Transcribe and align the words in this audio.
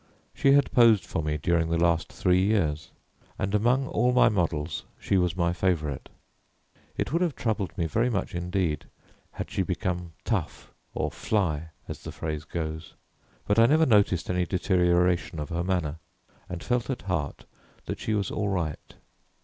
She 0.33 0.53
had 0.53 0.71
posed 0.71 1.05
for 1.05 1.21
me 1.21 1.37
during 1.37 1.69
the 1.69 1.77
last 1.77 2.11
three 2.11 2.41
years, 2.41 2.89
and 3.37 3.53
among 3.53 3.85
all 3.87 4.11
my 4.11 4.29
models 4.29 4.83
she 4.99 5.15
was 5.15 5.37
my 5.37 5.53
favourite. 5.53 6.09
It 6.97 7.13
would 7.13 7.21
have 7.21 7.35
troubled 7.35 7.77
me 7.77 7.85
very 7.85 8.09
much 8.09 8.33
indeed 8.33 8.85
had 9.33 9.51
she 9.51 9.61
become 9.61 10.13
"tough" 10.25 10.73
or 10.95 11.11
"fly," 11.11 11.69
as 11.87 12.01
the 12.01 12.11
phrase 12.11 12.45
goes, 12.45 12.95
but 13.45 13.59
I 13.59 13.67
never 13.67 13.85
noticed 13.85 14.27
any 14.27 14.47
deterioration 14.47 15.39
of 15.39 15.49
her 15.49 15.63
manner, 15.63 15.99
and 16.49 16.63
felt 16.63 16.89
at 16.89 17.03
heart 17.03 17.45
that 17.85 17.99
she 17.99 18.15
was 18.15 18.31
all 18.31 18.49
right. 18.49 18.95